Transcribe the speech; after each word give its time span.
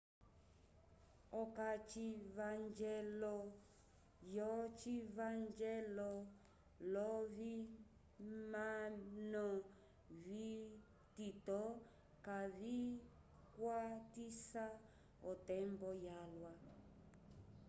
okacivanjelo 1.41 3.35
yocivanjelo 4.35 6.11
lovimano 6.93 9.47
vitito 10.25 11.61
kavicwatisa 12.25 14.65
otembo 15.29 15.89
yalwa 16.07 16.51